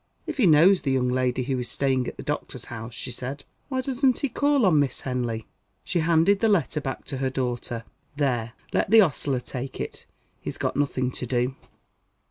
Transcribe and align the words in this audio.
"If 0.25 0.37
he 0.37 0.47
knows 0.47 0.81
the 0.81 0.89
young 0.91 1.09
lady 1.09 1.43
who 1.43 1.59
is 1.59 1.69
staying 1.69 2.07
at 2.07 2.17
the 2.17 2.23
doctor's 2.23 2.65
house," 2.65 2.95
she 2.95 3.11
said, 3.11 3.45
"why 3.69 3.81
doesn't 3.81 4.17
he 4.17 4.29
call 4.29 4.65
on 4.65 4.79
Miss 4.79 5.01
Henley?" 5.01 5.45
She 5.83 5.99
handed 5.99 6.39
the 6.39 6.49
letter 6.49 6.81
back 6.81 7.05
to 7.05 7.17
her 7.17 7.29
daughter. 7.29 7.83
"There! 8.15 8.53
let 8.73 8.89
the 8.89 9.01
ostler 9.01 9.39
take 9.41 9.79
it; 9.79 10.07
he's 10.39 10.57
got 10.57 10.75
nothing 10.75 11.11
to 11.11 11.27
do." 11.27 11.55